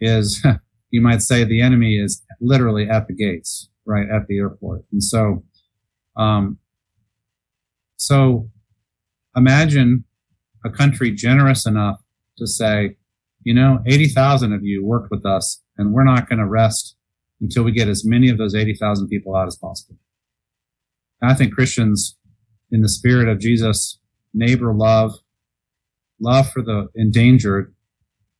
[0.00, 0.44] is,
[0.90, 5.02] you might say, the enemy is literally at the gates, right at the airport, and
[5.02, 5.44] so,
[6.16, 6.58] um,
[7.96, 8.48] so
[9.36, 10.04] imagine
[10.64, 12.00] a country generous enough
[12.38, 12.96] to say,
[13.42, 16.96] you know, 80,000 of you worked with us and we're not going to rest
[17.40, 19.96] until we get as many of those 80,000 people out as possible.
[21.20, 22.18] And I think Christians,
[22.70, 23.98] in the spirit of Jesus,
[24.34, 25.12] neighbor love,
[26.20, 27.74] love for the endangered,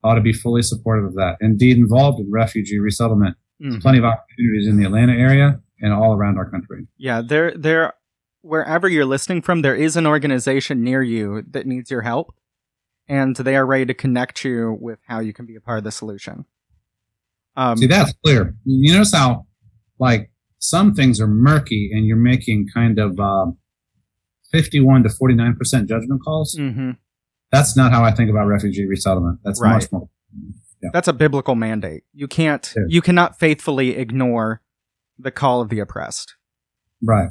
[0.04, 1.36] ought to be fully supportive of that.
[1.40, 3.36] Indeed, involved in refugee resettlement.
[3.62, 3.80] Mhm.
[3.80, 6.86] Plenty of opportunities in the Atlanta area and all around our country.
[6.96, 7.94] Yeah, there, there,
[8.42, 12.34] wherever you're listening from, there is an organization near you that needs your help,
[13.08, 15.84] and they are ready to connect you with how you can be a part of
[15.84, 16.44] the solution.
[17.56, 18.54] Um, See, that's clear.
[18.64, 19.46] You notice how,
[19.98, 23.56] like, some things are murky and you're making kind of um,
[24.52, 25.56] 51 to 49%
[25.88, 26.56] judgment calls.
[26.58, 26.96] mhm.
[27.52, 29.40] That's not how I think about refugee resettlement.
[29.44, 29.74] That's Right.
[29.74, 30.08] much more.
[30.92, 32.04] That's a biblical mandate.
[32.12, 32.82] You can't, Yeah.
[32.88, 34.62] you cannot faithfully ignore
[35.18, 36.36] the call of the oppressed.
[37.02, 37.30] Right.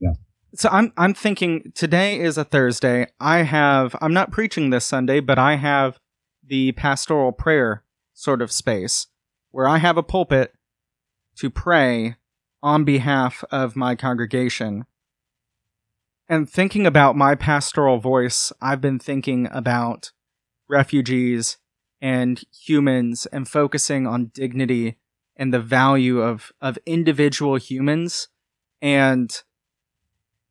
[0.00, 0.12] Yeah.
[0.54, 3.06] So I'm I'm thinking today is a Thursday.
[3.20, 5.98] I have I'm not preaching this Sunday, but I have
[6.44, 7.82] the pastoral prayer
[8.16, 9.06] sort of space
[9.50, 10.54] where I have a pulpit
[11.36, 12.16] to pray
[12.62, 14.86] on behalf of my congregation.
[16.28, 20.10] And thinking about my pastoral voice, I've been thinking about
[20.68, 21.58] refugees
[22.00, 24.98] and humans and focusing on dignity
[25.36, 28.28] and the value of of individual humans
[28.80, 29.42] and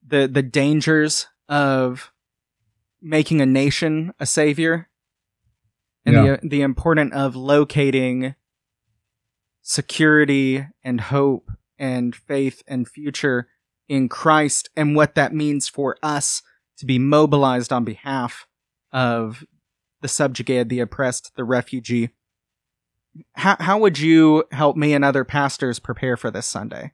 [0.05, 2.11] the the dangers of
[3.01, 4.89] making a nation a savior
[6.05, 8.35] and the the importance of locating
[9.61, 13.47] security and hope and faith and future
[13.87, 16.41] in Christ and what that means for us
[16.77, 18.47] to be mobilized on behalf
[18.91, 19.43] of
[20.01, 22.09] the subjugated, the oppressed, the refugee.
[23.33, 26.91] How, how would you help me and other pastors prepare for this Sunday?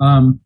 [0.00, 0.40] Um,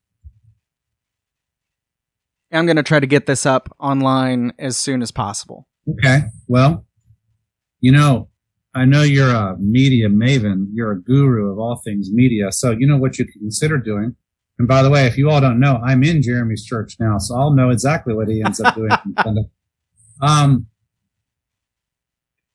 [2.50, 5.68] I'm going to try to get this up online as soon as possible.
[5.90, 6.22] Okay.
[6.46, 6.86] Well,
[7.80, 8.28] you know,
[8.74, 10.66] I know you're a media maven.
[10.72, 12.52] You're a guru of all things media.
[12.52, 14.16] So you know what you consider doing.
[14.58, 17.34] And by the way, if you all don't know, I'm in Jeremy's church now, so
[17.36, 18.90] I'll know exactly what he ends up doing.
[20.22, 20.66] um,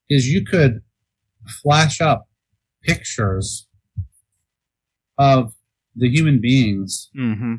[0.09, 0.81] is you could
[1.61, 2.27] flash up
[2.83, 3.67] pictures
[5.17, 5.53] of
[5.95, 7.55] the human beings Mm-hmm.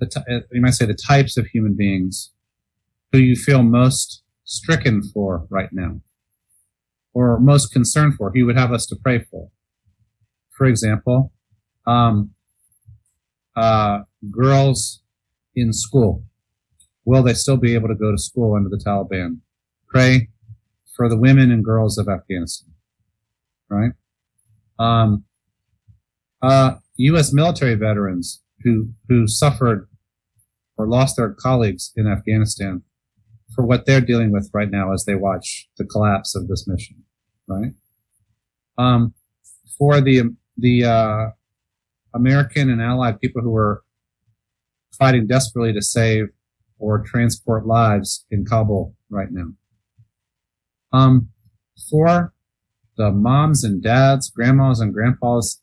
[0.00, 2.32] the uh, you might say the types of human beings
[3.12, 6.00] who you feel most stricken for right now
[7.12, 9.50] or most concerned for you would have us to pray for.
[10.56, 11.32] For example
[11.86, 12.30] um,
[13.56, 15.02] uh, girls
[15.54, 16.24] in school
[17.04, 19.38] will they still be able to go to school under the taliban?
[19.88, 20.28] Pray
[20.96, 22.74] for the women and girls of afghanistan
[23.68, 23.92] right?
[24.78, 25.24] Um,
[26.42, 29.88] uh, u.s military veterans who who suffered
[30.76, 32.82] or lost their colleagues in Afghanistan
[33.54, 37.04] for what they're dealing with right now as they watch the collapse of this mission,
[37.46, 37.72] right?
[38.78, 39.14] Um,
[39.78, 41.26] for the the uh,
[42.14, 43.82] American and Allied people who are
[44.96, 46.26] fighting desperately to save
[46.78, 49.52] or transport lives in Kabul right now.
[50.92, 51.30] Um,
[51.90, 52.32] for
[52.96, 55.60] the moms and dads, grandmas and grandpas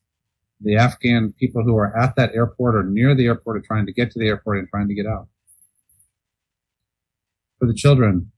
[0.63, 3.93] the Afghan people who are at that airport or near the airport are trying to
[3.93, 5.27] get to the airport and trying to get out.
[7.61, 8.31] For the children,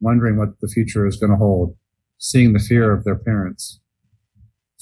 [0.00, 1.76] wondering what the future is going to hold,
[2.16, 3.80] seeing the fear of their parents.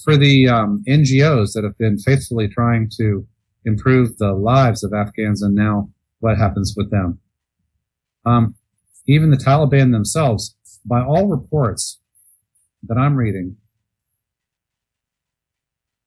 [0.04, 3.26] For the um, NGOs that have been faithfully trying to
[3.64, 7.18] improve the lives of Afghans and now what happens with them.
[8.24, 8.54] Um,
[9.08, 10.54] even the Taliban themselves,
[10.86, 12.00] by all reports
[12.84, 13.56] that I'm reading,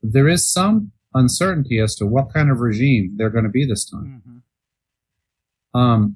[0.02, 3.84] there is some uncertainty as to what kind of regime they're going to be this
[3.90, 4.22] time.
[4.26, 5.78] Mm-hmm.
[5.78, 6.16] Um,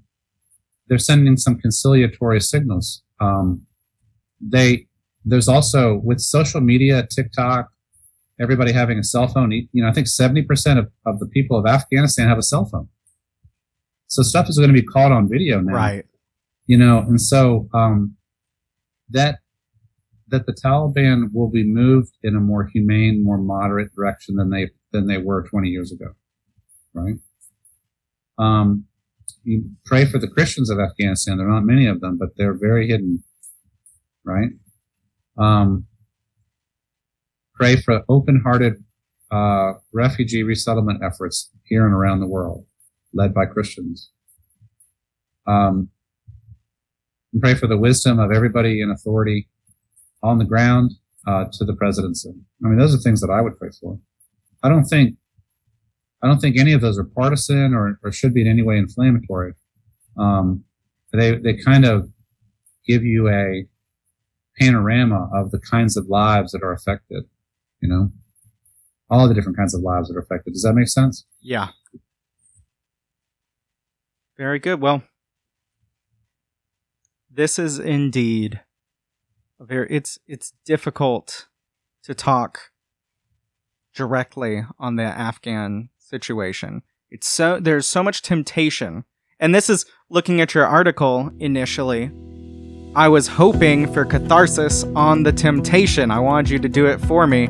[0.91, 3.01] they're sending some conciliatory signals.
[3.21, 3.65] Um,
[4.41, 4.87] they
[5.23, 7.69] there's also with social media, TikTok,
[8.41, 9.53] everybody having a cell phone.
[9.53, 12.65] You know, I think seventy percent of, of the people of Afghanistan have a cell
[12.65, 12.89] phone.
[14.07, 16.05] So stuff is going to be caught on video now Right.
[16.67, 18.17] you know and so um,
[19.09, 19.39] that
[20.27, 24.67] that the taliban will be moved in a more humane more moderate direction than they
[24.91, 26.07] than they were 20 years ago
[26.93, 27.15] right
[28.37, 28.83] um,
[29.43, 32.57] you pray for the christians of afghanistan there are not many of them but they're
[32.57, 33.23] very hidden
[34.23, 34.49] right
[35.37, 35.85] um,
[37.55, 38.73] pray for open-hearted
[39.31, 42.65] uh, refugee resettlement efforts here and around the world
[43.13, 44.11] led by christians
[45.47, 45.89] um,
[47.33, 49.47] and pray for the wisdom of everybody in authority
[50.21, 50.91] on the ground
[51.27, 52.31] uh, to the presidency.
[52.63, 53.99] I mean, those are things that I would pray for.
[54.63, 55.15] I don't think,
[56.23, 58.77] I don't think any of those are partisan or, or should be in any way
[58.77, 59.53] inflammatory.
[60.17, 60.63] Um,
[61.11, 62.09] they they kind of
[62.87, 63.65] give you a
[64.57, 67.23] panorama of the kinds of lives that are affected.
[67.81, 68.11] You know,
[69.09, 70.53] all the different kinds of lives that are affected.
[70.53, 71.25] Does that make sense?
[71.41, 71.69] Yeah.
[74.37, 74.81] Very good.
[74.81, 75.03] Well,
[77.29, 78.61] this is indeed
[79.59, 81.47] a very it's it's difficult
[82.03, 82.71] to talk
[83.93, 86.83] directly on the Afghan situation.
[87.09, 89.05] It's so there's so much temptation.
[89.39, 92.11] And this is looking at your article initially.
[92.95, 96.11] I was hoping for catharsis on the temptation.
[96.11, 97.47] I wanted you to do it for me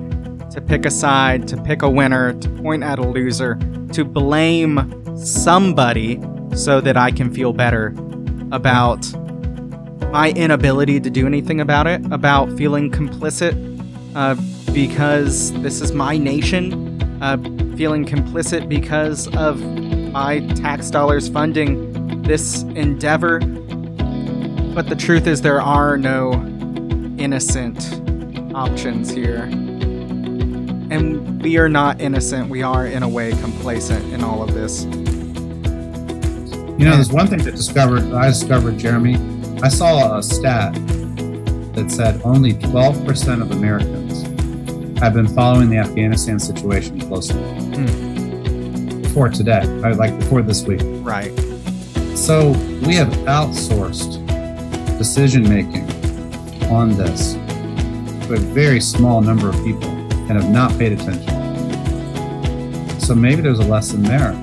[0.51, 3.55] to pick a side, to pick a winner, to point at a loser,
[3.93, 6.21] to blame somebody
[6.55, 7.95] so that I can feel better
[8.51, 9.11] about
[10.11, 13.55] my inability to do anything about it, about feeling complicit
[14.15, 14.35] uh,
[14.73, 17.37] because this is my nation, uh,
[17.81, 19.59] feeling complicit because of
[20.13, 23.39] my tax dollars funding this endeavor.
[24.75, 26.33] But the truth is, there are no
[27.17, 27.99] innocent
[28.53, 29.49] options here.
[30.91, 32.51] And we are not innocent.
[32.51, 34.83] We are, in a way, complacent in all of this.
[34.83, 34.91] You
[36.85, 39.15] know, there's one thing that discovered that I discovered, Jeremy.
[39.63, 40.75] I saw a stat
[41.73, 44.00] that said only 12% of Americans
[45.01, 47.41] have been following the Afghanistan situation closely.
[49.01, 50.79] Before today, like before this week.
[51.03, 51.31] Right.
[52.15, 52.51] So
[52.85, 54.19] we have outsourced
[54.99, 55.89] decision making
[56.71, 57.33] on this
[58.27, 61.27] to a very small number of people and have not paid attention.
[62.99, 64.33] So maybe there's a lesson there.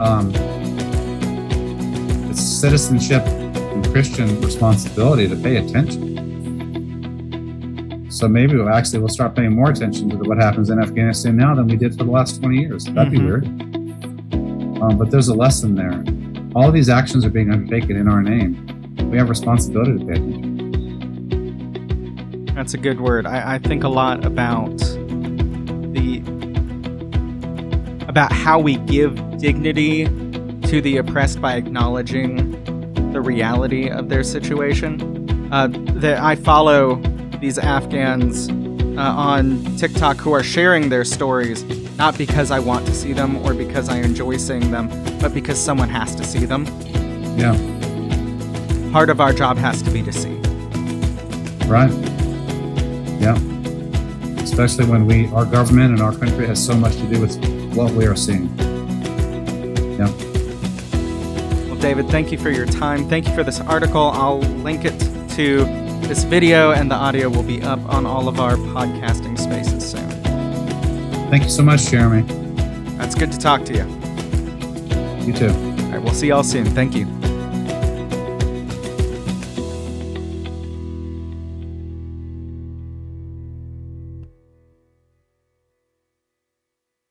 [0.00, 0.32] Um,
[2.30, 6.11] it's citizenship and Christian responsibility to pay attention.
[8.22, 11.56] So maybe we'll actually we'll start paying more attention to what happens in Afghanistan now
[11.56, 12.84] than we did for the last 20 years.
[12.84, 13.24] That'd be Mhm.
[13.26, 13.44] weird.
[14.80, 16.04] Um, but there's a lesson there.
[16.54, 18.64] All these actions are being undertaken in our name.
[19.10, 20.52] We have responsibility to pay attention.
[22.54, 23.26] That's a good word.
[23.26, 24.78] I, I think a lot about
[25.92, 26.22] the
[28.06, 30.04] about how we give dignity
[30.68, 32.52] to the oppressed by acknowledging
[33.12, 35.48] the reality of their situation.
[35.50, 35.66] Uh,
[35.96, 37.02] that I follow
[37.42, 38.48] these Afghans
[38.96, 41.64] uh, on TikTok who are sharing their stories
[41.98, 44.88] not because I want to see them or because I enjoy seeing them,
[45.18, 46.66] but because someone has to see them.
[47.36, 47.52] Yeah,
[48.92, 50.34] Part of our job has to be to see.
[51.66, 51.90] right.
[53.20, 53.36] Yeah.
[54.40, 57.34] Especially when we, our government and our country has so much to do with
[57.74, 58.56] what we are seeing.
[59.98, 60.08] Yeah.
[61.66, 63.08] Well, David, thank you for your time.
[63.08, 64.10] Thank you for this article.
[64.12, 64.96] I'll link it
[65.30, 69.90] to this video, and the audio will be up on all of our podcasting spaces
[69.90, 70.08] soon.
[71.30, 72.22] Thank you so much, Jeremy.
[72.96, 73.84] That's good to talk to you.
[75.26, 75.48] You too.
[75.48, 76.66] All right, we'll see y'all soon.
[76.66, 77.21] Thank you.